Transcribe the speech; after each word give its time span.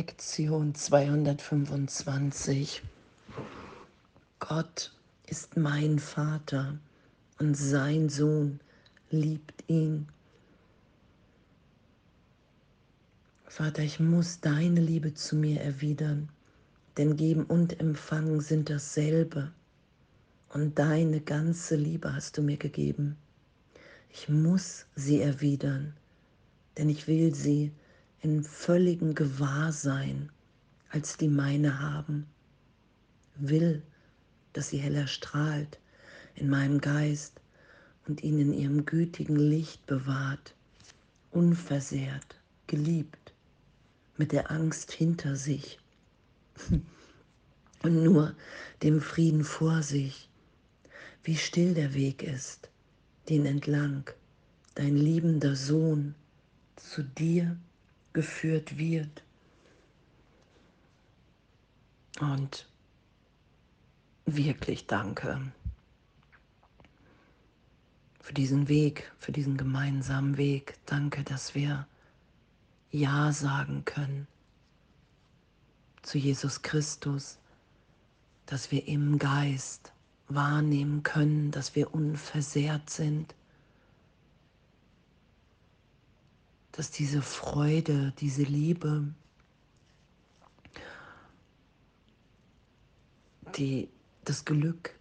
Lektion 0.00 0.74
225. 0.74 2.82
Gott 4.38 4.96
ist 5.26 5.58
mein 5.58 5.98
Vater 5.98 6.78
und 7.38 7.54
sein 7.54 8.08
Sohn 8.08 8.60
liebt 9.10 9.62
ihn. 9.66 10.08
Vater, 13.44 13.82
ich 13.82 14.00
muss 14.00 14.40
deine 14.40 14.80
Liebe 14.80 15.12
zu 15.12 15.36
mir 15.36 15.60
erwidern, 15.60 16.30
denn 16.96 17.16
geben 17.16 17.44
und 17.44 17.78
empfangen 17.78 18.40
sind 18.40 18.70
dasselbe. 18.70 19.52
Und 20.48 20.78
deine 20.78 21.20
ganze 21.20 21.76
Liebe 21.76 22.14
hast 22.14 22.38
du 22.38 22.42
mir 22.42 22.56
gegeben. 22.56 23.18
Ich 24.08 24.30
muss 24.30 24.86
sie 24.96 25.20
erwidern, 25.20 25.94
denn 26.78 26.88
ich 26.88 27.06
will 27.06 27.34
sie 27.34 27.70
in 28.22 28.44
völligem 28.44 29.14
Gewahrsein 29.14 30.30
als 30.90 31.16
die 31.16 31.28
meine 31.28 31.80
haben, 31.80 32.26
will, 33.36 33.82
dass 34.52 34.70
sie 34.70 34.78
heller 34.78 35.06
strahlt 35.06 35.78
in 36.34 36.48
meinem 36.48 36.80
Geist 36.80 37.40
und 38.06 38.22
ihn 38.22 38.38
in 38.40 38.52
ihrem 38.52 38.84
gütigen 38.84 39.36
Licht 39.36 39.86
bewahrt, 39.86 40.54
unversehrt, 41.30 42.36
geliebt, 42.66 43.32
mit 44.16 44.32
der 44.32 44.50
Angst 44.50 44.92
hinter 44.92 45.36
sich 45.36 45.78
und 47.82 48.02
nur 48.02 48.34
dem 48.82 49.00
Frieden 49.00 49.44
vor 49.44 49.82
sich. 49.82 50.28
Wie 51.22 51.36
still 51.36 51.74
der 51.74 51.94
Weg 51.94 52.22
ist, 52.22 52.68
den 53.28 53.46
entlang 53.46 54.10
dein 54.74 54.96
liebender 54.96 55.54
Sohn 55.54 56.14
zu 56.76 57.02
dir 57.02 57.56
geführt 58.12 58.78
wird. 58.78 59.22
Und 62.20 62.68
wirklich 64.26 64.86
danke 64.86 65.52
für 68.20 68.34
diesen 68.34 68.68
Weg, 68.68 69.10
für 69.18 69.32
diesen 69.32 69.56
gemeinsamen 69.56 70.36
Weg. 70.36 70.78
Danke, 70.86 71.24
dass 71.24 71.54
wir 71.54 71.86
Ja 72.90 73.32
sagen 73.32 73.84
können 73.84 74.26
zu 76.02 76.18
Jesus 76.18 76.62
Christus, 76.62 77.38
dass 78.46 78.70
wir 78.70 78.86
im 78.86 79.18
Geist 79.18 79.92
wahrnehmen 80.28 81.02
können, 81.02 81.50
dass 81.50 81.74
wir 81.74 81.94
unversehrt 81.94 82.88
sind 82.90 83.34
dass 86.72 86.90
diese 86.90 87.22
Freude, 87.22 88.12
diese 88.18 88.42
Liebe, 88.42 89.12
die, 93.56 93.88
das 94.24 94.44
Glück, 94.44 94.98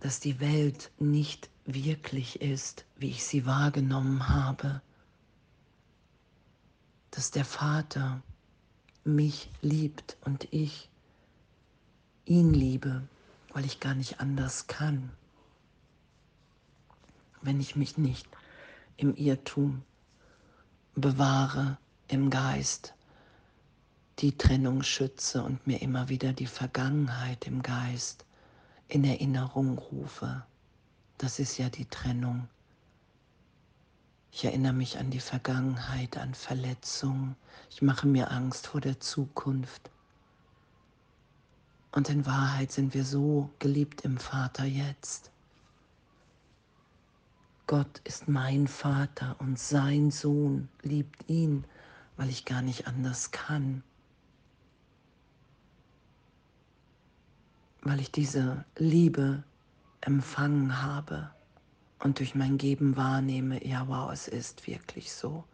dass 0.00 0.20
die 0.20 0.40
Welt 0.40 0.90
nicht 0.98 1.50
wirklich 1.64 2.40
ist, 2.40 2.84
wie 2.96 3.10
ich 3.10 3.24
sie 3.24 3.46
wahrgenommen 3.46 4.28
habe, 4.28 4.82
dass 7.10 7.30
der 7.30 7.44
Vater 7.44 8.22
mich 9.04 9.50
liebt 9.62 10.16
und 10.22 10.52
ich 10.52 10.90
ihn 12.24 12.52
liebe, 12.52 13.02
weil 13.52 13.64
ich 13.64 13.80
gar 13.80 13.94
nicht 13.94 14.20
anders 14.20 14.66
kann, 14.66 15.10
wenn 17.40 17.60
ich 17.60 17.76
mich 17.76 17.96
nicht 17.96 18.28
im 18.96 19.14
Irrtum 19.14 19.82
bewahre 20.96 21.76
im 22.08 22.30
Geist, 22.30 22.94
die 24.18 24.36
Trennung 24.38 24.82
schütze 24.82 25.42
und 25.42 25.66
mir 25.66 25.82
immer 25.82 26.08
wieder 26.08 26.32
die 26.32 26.46
Vergangenheit 26.46 27.46
im 27.46 27.62
Geist 27.62 28.24
in 28.88 29.04
Erinnerung 29.04 29.76
rufe. 29.76 30.46
Das 31.18 31.38
ist 31.38 31.58
ja 31.58 31.68
die 31.68 31.84
Trennung. 31.84 32.48
Ich 34.32 34.46
erinnere 34.46 34.72
mich 34.72 34.98
an 34.98 35.10
die 35.10 35.20
Vergangenheit, 35.20 36.16
an 36.16 36.34
Verletzungen. 36.34 37.36
Ich 37.70 37.82
mache 37.82 38.06
mir 38.06 38.30
Angst 38.30 38.68
vor 38.68 38.80
der 38.80 38.98
Zukunft. 38.98 39.90
Und 41.92 42.08
in 42.08 42.24
Wahrheit 42.24 42.72
sind 42.72 42.94
wir 42.94 43.04
so 43.04 43.50
geliebt 43.58 44.02
im 44.02 44.16
Vater 44.16 44.64
jetzt. 44.64 45.30
Gott 47.66 48.00
ist 48.04 48.28
mein 48.28 48.68
Vater 48.68 49.34
und 49.40 49.58
sein 49.58 50.12
Sohn 50.12 50.68
liebt 50.82 51.28
ihn, 51.28 51.64
weil 52.16 52.28
ich 52.28 52.44
gar 52.44 52.62
nicht 52.62 52.86
anders 52.86 53.32
kann. 53.32 53.82
Weil 57.82 58.00
ich 58.00 58.12
diese 58.12 58.64
Liebe 58.76 59.42
empfangen 60.00 60.80
habe 60.82 61.32
und 61.98 62.20
durch 62.20 62.36
mein 62.36 62.56
Geben 62.56 62.96
wahrnehme, 62.96 63.66
ja 63.66 63.88
wow, 63.88 64.12
es 64.12 64.28
ist 64.28 64.68
wirklich 64.68 65.12
so, 65.12 65.44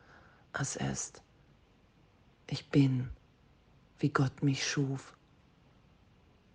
es 0.52 0.76
ist. 0.76 1.22
Ich 2.46 2.68
bin, 2.68 3.08
wie 3.98 4.10
Gott 4.10 4.42
mich 4.42 4.66
schuf. 4.66 5.16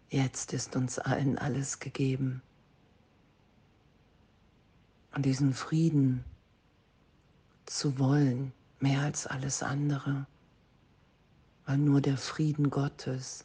Jetzt 0.10 0.54
ist 0.54 0.76
uns 0.76 1.00
allen 1.00 1.40
alles 1.40 1.80
gegeben 1.80 2.44
und 5.18 5.26
diesen 5.26 5.52
Frieden 5.52 6.24
zu 7.66 7.98
wollen, 7.98 8.54
mehr 8.80 9.02
als 9.02 9.26
alles 9.26 9.64
andere, 9.64 10.28
weil 11.66 11.80
nur 11.80 12.02
der 12.02 12.18
Frieden 12.18 12.70
Gottes 12.70 13.44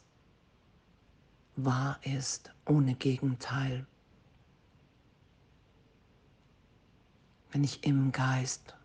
wahr 1.55 1.99
ist, 2.03 2.51
ohne 2.67 2.93
Gegenteil. 2.93 3.87
Wenn 7.51 7.63
ich 7.63 7.83
im 7.83 8.11
Geist 8.11 8.75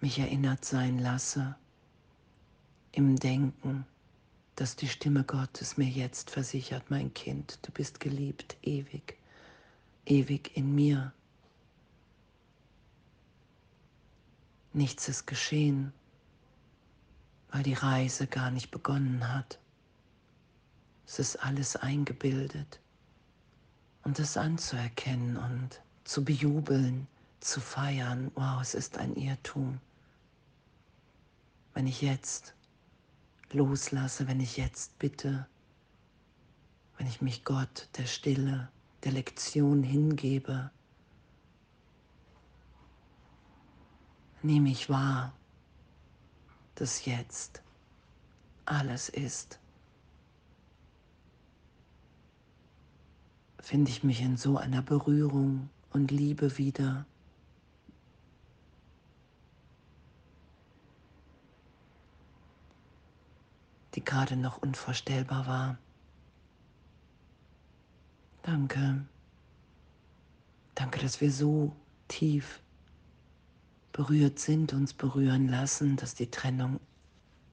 mich 0.00 0.18
erinnert 0.18 0.64
sein 0.64 0.98
lasse, 0.98 1.54
im 2.90 3.14
Denken, 3.14 3.86
dass 4.56 4.74
die 4.74 4.88
Stimme 4.88 5.22
Gottes 5.22 5.76
mir 5.76 5.88
jetzt 5.88 6.28
versichert, 6.28 6.90
mein 6.90 7.14
Kind, 7.14 7.60
du 7.62 7.70
bist 7.70 8.00
geliebt, 8.00 8.56
ewig, 8.62 9.16
ewig 10.06 10.56
in 10.56 10.74
mir. 10.74 11.12
Nichts 14.74 15.08
ist 15.08 15.26
geschehen, 15.26 15.92
weil 17.50 17.62
die 17.62 17.74
Reise 17.74 18.26
gar 18.26 18.50
nicht 18.50 18.70
begonnen 18.70 19.28
hat. 19.28 19.58
Es 21.06 21.18
ist 21.18 21.36
alles 21.36 21.76
eingebildet. 21.76 22.80
Und 24.04 24.18
es 24.18 24.36
anzuerkennen 24.36 25.36
und 25.36 25.80
zu 26.04 26.24
bejubeln, 26.24 27.06
zu 27.40 27.60
feiern, 27.60 28.30
wow, 28.34 28.60
es 28.60 28.74
ist 28.74 28.96
ein 28.96 29.14
Irrtum. 29.14 29.78
Wenn 31.74 31.86
ich 31.86 32.02
jetzt 32.02 32.54
loslasse, 33.50 34.26
wenn 34.26 34.40
ich 34.40 34.56
jetzt 34.56 34.98
bitte, 34.98 35.46
wenn 36.96 37.06
ich 37.06 37.20
mich 37.20 37.44
Gott, 37.44 37.88
der 37.96 38.06
Stille, 38.06 38.68
der 39.04 39.12
Lektion 39.12 39.82
hingebe, 39.82 40.70
nehme 44.44 44.70
ich 44.70 44.88
wahr, 44.88 45.32
dass 46.74 47.04
jetzt 47.04 47.62
alles 48.64 49.08
ist. 49.08 49.58
Finde 53.60 53.90
ich 53.90 54.02
mich 54.02 54.20
in 54.20 54.36
so 54.36 54.56
einer 54.56 54.82
Berührung 54.82 55.70
und 55.90 56.10
Liebe 56.10 56.58
wieder. 56.58 57.06
die 63.94 64.04
gerade 64.04 64.36
noch 64.36 64.58
unvorstellbar 64.58 65.46
war. 65.46 65.78
Danke. 68.42 69.04
Danke, 70.74 71.00
dass 71.00 71.20
wir 71.20 71.30
so 71.30 71.76
tief 72.08 72.60
berührt 73.92 74.38
sind, 74.38 74.72
uns 74.72 74.94
berühren 74.94 75.48
lassen, 75.48 75.96
dass 75.96 76.14
die 76.14 76.30
Trennung 76.30 76.80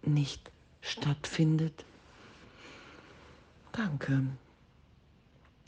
nicht 0.02 0.52
stattfindet. 0.82 1.86
Danke. 3.72 4.26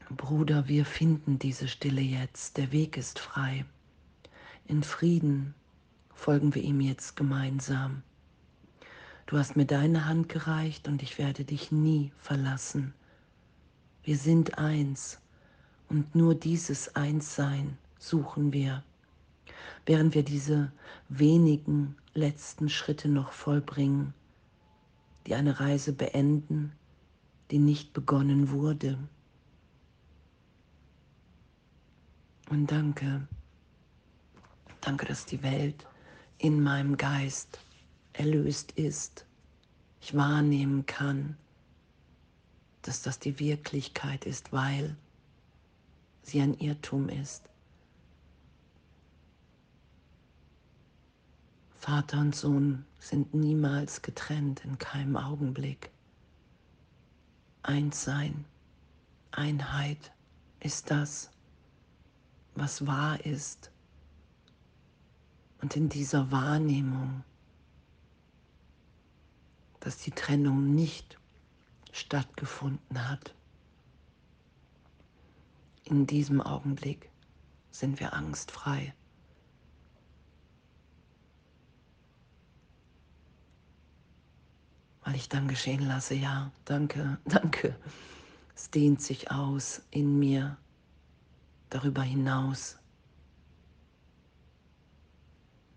Bruder, 0.09 0.68
wir 0.68 0.85
finden 0.85 1.39
diese 1.39 1.68
Stille 1.68 2.01
jetzt. 2.01 2.57
Der 2.57 2.71
Weg 2.71 2.97
ist 2.97 3.19
frei. 3.19 3.65
In 4.65 4.83
Frieden 4.83 5.53
folgen 6.13 6.53
wir 6.56 6.62
ihm 6.62 6.81
jetzt 6.81 7.15
gemeinsam. 7.15 8.03
Du 9.25 9.38
hast 9.38 9.56
mir 9.56 9.65
deine 9.65 10.06
Hand 10.06 10.27
gereicht 10.29 10.88
und 10.88 11.01
ich 11.01 11.17
werde 11.17 11.45
dich 11.45 11.71
nie 11.71 12.12
verlassen. 12.17 12.94
Wir 14.03 14.17
sind 14.17 14.57
eins 14.57 15.19
und 15.88 16.15
nur 16.15 16.35
dieses 16.35 16.95
Einssein 16.95 17.77
suchen 17.97 18.51
wir 18.51 18.83
während 19.85 20.15
wir 20.15 20.23
diese 20.23 20.71
wenigen 21.09 21.95
letzten 22.13 22.69
Schritte 22.69 23.09
noch 23.09 23.31
vollbringen, 23.31 24.13
die 25.27 25.35
eine 25.35 25.59
Reise 25.59 25.93
beenden, 25.93 26.73
die 27.51 27.59
nicht 27.59 27.93
begonnen 27.93 28.49
wurde. 28.51 28.97
Und 32.49 32.71
danke, 32.71 33.27
danke, 34.81 35.05
dass 35.05 35.25
die 35.25 35.41
Welt 35.43 35.88
in 36.38 36.61
meinem 36.61 36.97
Geist 36.97 37.59
erlöst 38.13 38.73
ist. 38.73 39.25
Ich 40.01 40.15
wahrnehmen 40.15 40.85
kann, 40.85 41.38
dass 42.81 43.01
das 43.01 43.19
die 43.19 43.39
Wirklichkeit 43.39 44.25
ist, 44.25 44.51
weil 44.51 44.97
sie 46.23 46.41
ein 46.41 46.55
Irrtum 46.55 47.09
ist. 47.09 47.50
Vater 51.81 52.19
und 52.19 52.36
Sohn 52.36 52.86
sind 53.00 53.33
niemals 53.33 54.04
getrennt, 54.04 54.63
in 54.63 54.78
keinem 54.78 55.18
Augenblick. 55.18 55.89
Einssein, 57.63 58.45
Einheit 59.31 60.12
ist 60.60 60.92
das, 60.92 61.31
was 62.54 62.86
wahr 62.86 63.25
ist. 63.25 63.72
Und 65.63 65.75
in 65.75 65.89
dieser 65.89 66.30
Wahrnehmung, 66.30 67.24
dass 69.80 69.98
die 69.98 70.12
Trennung 70.12 70.75
nicht 70.75 71.18
stattgefunden 71.92 73.10
hat, 73.10 73.34
in 75.86 76.06
diesem 76.06 76.42
Augenblick 76.42 77.10
sind 77.72 78.00
wir 78.00 78.13
angstfrei. 78.13 78.94
Weil 85.03 85.15
ich 85.15 85.30
dann 85.30 85.48
geschehen 85.48 85.88
lasse, 85.88 86.15
ja, 86.15 86.51
danke, 86.65 87.18
danke. 87.25 87.75
Es 88.56 88.69
dehnt 88.69 89.01
sich 89.01 89.31
aus 89.31 89.81
in 89.89 90.19
mir, 90.19 90.57
darüber 91.69 92.03
hinaus. 92.03 92.77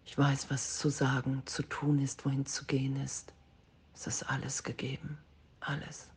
Ich 0.04 0.18
weiß, 0.18 0.50
was 0.50 0.78
zu 0.78 0.90
sagen, 0.90 1.42
zu 1.46 1.62
tun 1.62 1.98
ist, 1.98 2.24
wohin 2.24 2.46
zu 2.46 2.66
gehen 2.66 2.96
ist. 2.96 3.32
Es 3.94 4.06
ist 4.06 4.24
alles 4.24 4.62
gegeben, 4.62 5.18
alles. 5.60 6.08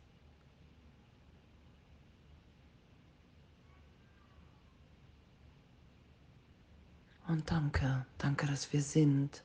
Und 7.28 7.50
danke, 7.50 8.06
danke, 8.18 8.46
dass 8.46 8.72
wir 8.72 8.82
sind. 8.82 9.42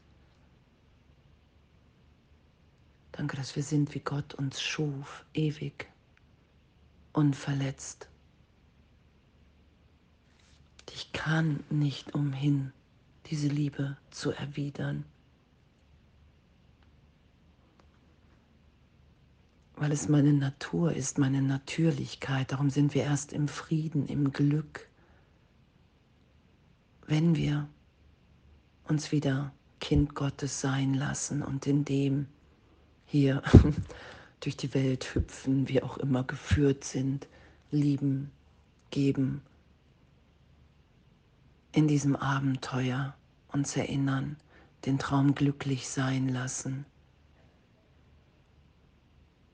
Danke, 3.13 3.38
dass 3.38 3.56
wir 3.56 3.63
sind, 3.63 3.94
wie 3.94 4.00
Gott 4.00 4.33
uns 4.33 4.62
schuf, 4.62 5.24
ewig, 5.33 5.88
unverletzt. 7.13 8.10
Ich 10.92 11.12
kann 11.13 11.63
nicht 11.69 12.15
umhin, 12.15 12.74
diese 13.27 13.48
Liebe 13.48 13.98
zu 14.10 14.31
erwidern, 14.31 15.06
weil 19.75 19.92
es 19.92 20.10
meine 20.10 20.33
Natur 20.33 20.94
ist, 20.94 21.19
meine 21.19 21.42
Natürlichkeit. 21.42 22.51
Darum 22.51 22.71
sind 22.71 22.95
wir 22.95 23.04
erst 23.04 23.31
im 23.31 23.48
Frieden, 23.48 24.07
im 24.07 24.31
Glück, 24.31 24.89
wenn 27.06 27.36
wir 27.36 27.68
uns 28.88 29.12
wieder 29.12 29.54
Kind 29.80 30.15
Gottes 30.15 30.62
sein 30.62 30.95
lassen 30.95 31.44
und 31.44 31.68
in 31.68 31.86
dem 31.86 32.27
hier 33.13 33.44
durch 34.39 34.57
die 34.57 34.74
Welt 34.74 35.13
hüpfen, 35.13 35.69
wie 35.69 35.83
auch 35.83 35.98
immer 35.98 36.24
geführt 36.24 36.83
sind, 36.83 37.27
lieben, 37.69 38.31
geben, 38.89 39.44
in 41.74 41.88
diesem 41.88 42.15
Abenteuer 42.15 43.13
uns 43.50 43.77
erinnern, 43.77 44.36
den 44.86 44.98
Traum 44.98 45.36
glücklich 45.36 45.89
sein 45.89 46.27
lassen. 46.27 46.88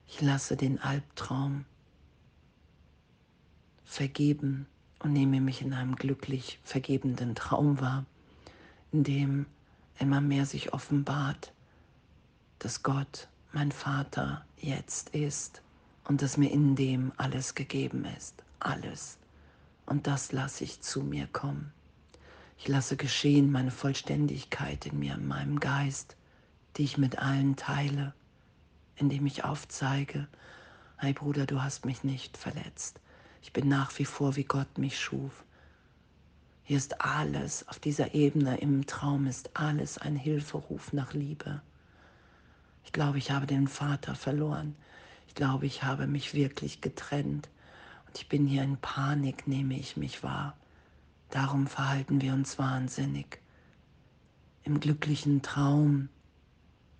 Ich 0.08 0.22
lasse 0.22 0.56
den 0.56 0.80
Albtraum 0.80 1.66
vergeben 3.84 4.66
und 5.00 5.12
nehme 5.12 5.42
mich 5.42 5.60
in 5.60 5.74
einem 5.74 5.96
glücklich 5.96 6.58
vergebenden 6.64 7.34
Traum 7.34 7.78
wahr, 7.78 8.06
in 8.90 9.04
dem 9.04 9.44
immer 9.98 10.22
mehr 10.22 10.46
sich 10.46 10.72
offenbart, 10.72 11.52
dass 12.58 12.82
Gott 12.82 13.28
mein 13.52 13.72
Vater 13.72 14.44
jetzt 14.58 15.10
ist 15.10 15.62
und 16.04 16.22
dass 16.22 16.36
mir 16.36 16.50
in 16.50 16.76
dem 16.76 17.12
alles 17.16 17.54
gegeben 17.54 18.04
ist. 18.16 18.42
Alles. 18.58 19.18
Und 19.86 20.06
das 20.06 20.32
lasse 20.32 20.64
ich 20.64 20.80
zu 20.82 21.02
mir 21.02 21.26
kommen. 21.26 21.72
Ich 22.58 22.68
lasse 22.68 22.96
geschehen 22.96 23.50
meine 23.50 23.70
Vollständigkeit 23.70 24.86
in 24.86 24.98
mir, 24.98 25.14
in 25.14 25.26
meinem 25.26 25.60
Geist, 25.60 26.16
die 26.76 26.84
ich 26.84 26.98
mit 26.98 27.18
allen 27.18 27.56
teile, 27.56 28.14
indem 28.96 29.26
ich 29.26 29.44
aufzeige, 29.44 30.28
hey 30.98 31.12
Bruder, 31.12 31.46
du 31.46 31.62
hast 31.62 31.86
mich 31.86 32.04
nicht 32.04 32.36
verletzt. 32.36 33.00
Ich 33.42 33.52
bin 33.52 33.68
nach 33.68 33.98
wie 33.98 34.04
vor, 34.04 34.36
wie 34.36 34.44
Gott 34.44 34.78
mich 34.78 35.00
schuf. 35.00 35.44
Hier 36.62 36.76
ist 36.76 37.00
alles, 37.00 37.66
auf 37.66 37.78
dieser 37.78 38.14
Ebene 38.14 38.58
im 38.58 38.86
Traum 38.86 39.26
ist 39.26 39.56
alles 39.56 39.98
ein 39.98 40.14
Hilferuf 40.14 40.92
nach 40.92 41.14
Liebe. 41.14 41.62
Ich 42.84 42.92
glaube, 42.92 43.18
ich 43.18 43.30
habe 43.30 43.46
den 43.46 43.68
Vater 43.68 44.14
verloren. 44.14 44.74
Ich 45.26 45.34
glaube, 45.34 45.66
ich 45.66 45.82
habe 45.82 46.06
mich 46.06 46.34
wirklich 46.34 46.80
getrennt. 46.80 47.48
Und 48.06 48.18
ich 48.18 48.28
bin 48.28 48.46
hier 48.46 48.62
in 48.62 48.78
Panik, 48.78 49.46
nehme 49.46 49.78
ich 49.78 49.96
mich 49.96 50.22
wahr. 50.22 50.56
Darum 51.30 51.66
verhalten 51.66 52.20
wir 52.20 52.32
uns 52.32 52.58
wahnsinnig. 52.58 53.40
Im 54.64 54.80
glücklichen 54.80 55.42
Traum, 55.42 56.08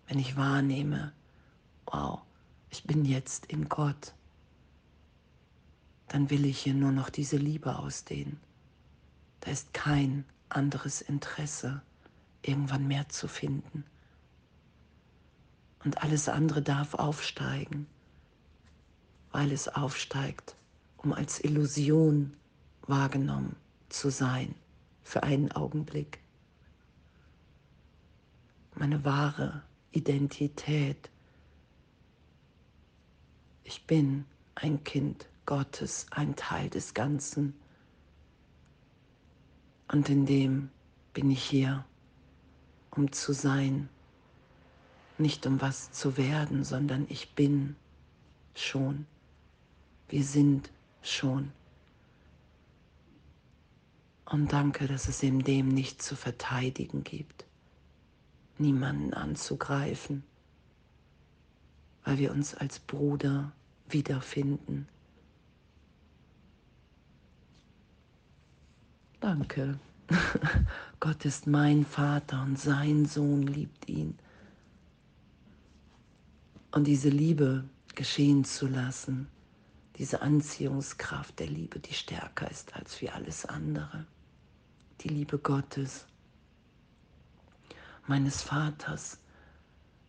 wenn 0.06 0.19
ich 0.19 0.37
wahrnehme, 0.37 1.12
wow, 1.87 2.23
ich 2.71 2.85
bin 2.85 3.05
jetzt 3.05 3.47
in 3.47 3.69
Gott, 3.69 4.15
dann 6.09 6.31
will 6.31 6.44
ich 6.44 6.61
hier 6.61 6.75
nur 6.75 6.93
noch 6.93 7.11
diese 7.11 7.37
Liebe 7.37 7.76
ausdehnen. 7.76 8.38
Da 9.41 9.50
ist 9.50 9.75
kein 9.75 10.25
anderes 10.49 11.00
Interesse, 11.00 11.83
irgendwann 12.43 12.87
mehr 12.87 13.09
zu 13.09 13.26
finden 13.26 13.85
und 15.85 16.03
alles 16.03 16.29
andere 16.29 16.62
darf 16.62 16.94
aufsteigen, 16.94 17.87
weil 19.33 19.52
es 19.52 19.69
aufsteigt, 19.69 20.57
um 20.99 21.12
als 21.12 21.43
Illusion 21.43 22.37
wahrgenommen 22.83 23.57
zu 23.88 24.11
sein 24.11 24.55
für 25.02 25.23
einen 25.23 25.52
Augenblick. 25.52 26.21
Meine 28.75 29.05
wahre 29.05 29.62
Identität. 29.93 31.11
Ich 33.64 33.87
bin 33.87 34.25
ein 34.55 34.85
Kind 34.85 35.26
Gottes, 35.47 36.07
ein 36.11 36.37
Teil 36.37 36.71
des 36.71 36.95
Ganzen. 36.95 37.55
Und 39.88 40.09
in 40.09 40.26
dem 40.26 40.71
bin 41.12 41.31
ich 41.31 41.43
hier, 41.43 41.85
um 42.93 43.11
zu 43.11 43.33
sein 43.33 43.88
nicht 45.21 45.47
um 45.47 45.61
was 45.61 45.93
zu 45.93 46.17
werden, 46.17 46.65
sondern 46.65 47.07
ich 47.09 47.35
bin 47.35 47.77
schon. 48.55 49.07
Wir 50.09 50.25
sind 50.25 50.71
schon. 51.03 51.53
Und 54.25 54.53
danke, 54.53 54.87
dass 54.87 55.09
es 55.09 55.23
in 55.23 55.41
dem 55.41 55.69
nicht 55.69 56.03
zu 56.03 56.17
verteidigen 56.17 57.05
gibt, 57.05 57.45
niemanden 58.59 59.12
anzugreifen, 59.12 60.23
weil 62.05 62.19
wir 62.19 62.33
uns 62.33 62.55
als 62.55 62.79
Bruder 62.79 63.53
wiederfinden. 63.89 64.89
Danke. 69.21 69.79
Gott 71.00 71.25
ist 71.25 71.47
mein 71.47 71.85
Vater 71.85 72.43
und 72.43 72.59
sein 72.59 73.05
Sohn 73.05 73.43
liebt 73.43 73.89
ihn 73.89 74.19
und 76.73 76.85
diese 76.87 77.09
Liebe 77.09 77.65
geschehen 77.95 78.45
zu 78.45 78.67
lassen, 78.67 79.29
diese 79.97 80.23
Anziehungskraft 80.23 81.39
der 81.39 81.49
Liebe, 81.49 81.79
die 81.79 81.95
stärker 81.95 82.50
ist 82.50 82.75
als 82.75 83.00
wie 83.00 83.11
alles 83.11 83.45
andere, 83.45 84.07
die 85.00 85.09
Liebe 85.09 85.39
Gottes, 85.39 86.07
meines 88.07 88.43
Vaters, 88.43 89.19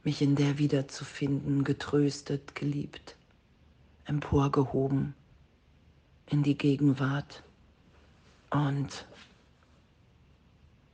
mich 0.03 0.21
in 0.21 0.35
der 0.35 0.57
wiederzufinden, 0.57 1.63
getröstet, 1.63 2.55
geliebt, 2.55 3.15
emporgehoben 4.05 5.13
in 6.27 6.41
die 6.41 6.57
Gegenwart. 6.57 7.43
Und 8.49 9.05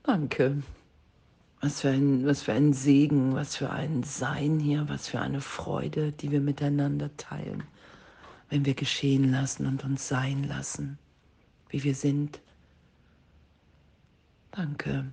danke, 0.03 0.61
Was 1.59 1.81
für, 1.81 1.89
ein, 1.89 2.25
was 2.25 2.43
für 2.43 2.53
ein 2.53 2.71
Segen, 2.73 3.33
was 3.33 3.55
für 3.55 3.71
ein 3.71 4.03
Sein 4.03 4.59
hier, 4.59 4.87
was 4.89 5.07
für 5.07 5.19
eine 5.19 5.41
Freude, 5.41 6.11
die 6.11 6.31
wir 6.31 6.39
miteinander 6.39 7.15
teilen, 7.17 7.63
wenn 8.49 8.65
wir 8.65 8.75
geschehen 8.75 9.31
lassen 9.31 9.65
und 9.65 9.83
uns 9.83 10.07
sein 10.07 10.43
lassen, 10.43 10.99
wie 11.69 11.83
wir 11.83 11.95
sind. 11.95 12.39
Danke. 14.51 15.11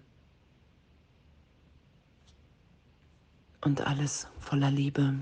Und 3.63 3.81
alles 3.81 4.29
voller 4.39 4.71
Liebe. 4.71 5.15